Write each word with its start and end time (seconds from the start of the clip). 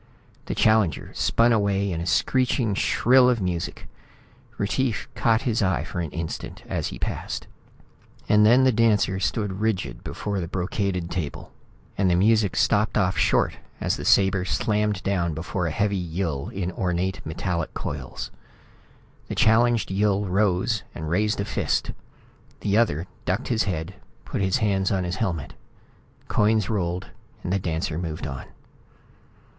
The 0.47 0.55
challenger 0.55 1.11
spun 1.13 1.53
away 1.53 1.91
in 1.91 2.01
a 2.01 2.07
screeching 2.07 2.73
shrill 2.73 3.29
of 3.29 3.39
music. 3.39 3.87
Retief 4.57 5.07
caught 5.13 5.43
his 5.43 5.61
eye 5.61 5.83
for 5.83 5.99
an 5.99 6.09
instant 6.09 6.63
as 6.65 6.87
he 6.87 6.97
passed. 6.97 7.45
And 8.27 8.43
then 8.43 8.63
the 8.63 8.71
dancer 8.71 9.19
stood 9.19 9.59
rigid 9.61 10.03
before 10.03 10.39
the 10.39 10.47
brocaded 10.47 11.11
table 11.11 11.51
and 11.99 12.09
the 12.09 12.15
music 12.15 12.55
stopped 12.55 12.97
off 12.97 13.15
short 13.15 13.57
as 13.79 13.95
the 13.95 14.03
sabre 14.03 14.43
slammed 14.43 15.03
down 15.03 15.35
before 15.35 15.67
a 15.67 15.69
heavy 15.71 15.97
Yill 15.97 16.49
in 16.49 16.71
ornate 16.71 17.23
metallic 17.23 17.71
coils. 17.75 18.31
The 19.27 19.35
challenged 19.35 19.91
Yill 19.91 20.25
rose 20.25 20.81
and 20.95 21.11
raised 21.11 21.39
a 21.39 21.45
fist. 21.45 21.91
The 22.61 22.75
other 22.75 23.05
ducked 23.25 23.49
his 23.49 23.65
head, 23.65 23.93
put 24.25 24.41
his 24.41 24.57
hands 24.57 24.91
on 24.91 25.03
his 25.03 25.17
helmet. 25.17 25.53
Coins 26.27 26.71
rolled. 26.71 27.11
The 27.45 27.59
dancer 27.59 27.99
moved 27.99 28.25
on. 28.25 28.45